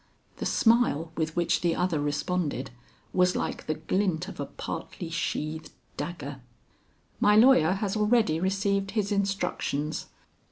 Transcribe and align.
The 0.37 0.47
smile 0.47 1.11
with 1.15 1.35
which 1.35 1.61
the 1.61 1.75
other 1.75 1.99
responded 1.99 2.71
was 3.13 3.35
like 3.35 3.67
the 3.67 3.75
glint 3.75 4.27
of 4.27 4.39
a 4.39 4.47
partly 4.47 5.11
sheathed 5.11 5.69
dagger. 5.95 6.41
"My 7.19 7.35
lawyer 7.35 7.73
has 7.73 7.95
already 7.95 8.39
received 8.39 8.89
his 8.97 9.11
instructions. 9.11 10.07